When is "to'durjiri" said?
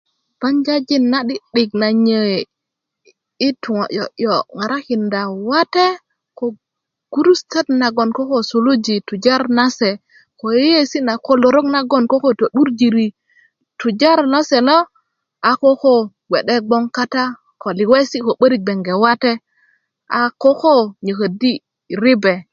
12.39-13.07